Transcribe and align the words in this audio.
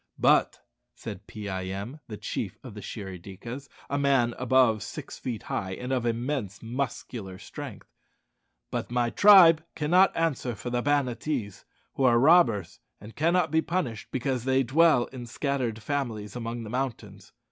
"But," 0.17 0.65
said 0.95 1.27
Pee 1.27 1.47
eye 1.47 1.65
em, 1.65 1.99
the 2.07 2.17
chief 2.17 2.57
of 2.63 2.73
the 2.73 2.81
Shirry 2.81 3.19
dikas, 3.21 3.69
a 3.87 3.99
man 3.99 4.33
above 4.39 4.81
six 4.81 5.19
feet 5.19 5.43
high, 5.43 5.73
and 5.73 5.93
of 5.93 6.07
immense 6.07 6.63
muscular 6.63 7.37
strength 7.37 7.87
"but 8.71 8.89
my 8.89 9.11
tribe 9.11 9.63
cannot 9.75 10.11
answer 10.17 10.55
for 10.55 10.71
the 10.71 10.81
Banattees, 10.81 11.65
who 11.93 12.03
are 12.03 12.17
robbers, 12.17 12.79
and 12.99 13.15
cannot 13.15 13.51
be 13.51 13.61
punished, 13.61 14.07
because 14.09 14.43
they 14.43 14.63
dwell 14.63 15.05
in 15.13 15.27
scattered 15.27 15.83
families 15.83 16.35
among 16.35 16.63
the 16.63 16.71
mountains. 16.71 17.31